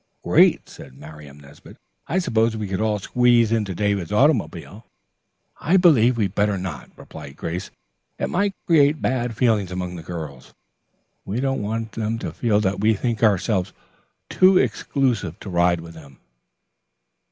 "Great," 0.23 0.67
said 0.67 0.95
Miriam 0.95 1.39
Nesbit. 1.39 1.77
"I 2.07 2.17
suppose 2.17 2.57
we 2.57 2.67
could 2.67 2.81
all 2.81 2.97
squeeze 2.97 3.51
into 3.51 3.75
David's 3.75 4.11
automobile." 4.11 4.83
"I 5.59 5.77
believe 5.77 6.17
we'd 6.17 6.33
better 6.33 6.57
not," 6.57 6.89
replied 6.97 7.37
Grace. 7.37 7.69
"It 8.17 8.27
might 8.31 8.55
create 8.65 8.99
bad 8.99 9.37
feeling 9.37 9.71
among 9.71 9.97
the 9.97 10.01
girls. 10.01 10.55
We 11.23 11.39
don't 11.39 11.61
want 11.61 11.91
them 11.91 12.17
to 12.17 12.33
feel 12.33 12.59
that 12.61 12.79
we 12.79 12.95
think 12.95 13.21
ourselves 13.21 13.73
too 14.27 14.57
exclusive 14.57 15.39
to 15.41 15.51
ride 15.51 15.81
with 15.81 15.93
them." 15.93 16.17